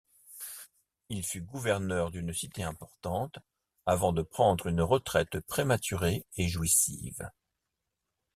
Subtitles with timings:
[1.09, 3.37] Il fut gouverneur d'une cité importante
[3.85, 7.29] avant de prendre une retraite prématurée et jouissive.